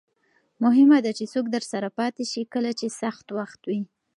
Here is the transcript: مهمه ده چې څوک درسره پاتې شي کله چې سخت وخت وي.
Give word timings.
مهمه 0.63 0.97
ده 1.05 1.11
چې 1.17 1.25
څوک 1.33 1.45
درسره 1.55 1.87
پاتې 1.99 2.23
شي 2.31 2.41
کله 2.53 2.71
چې 2.79 2.87
سخت 3.01 3.25
وخت 3.39 3.61
وي. 3.69 3.81